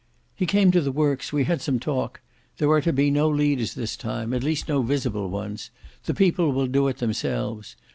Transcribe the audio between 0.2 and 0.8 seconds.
"He came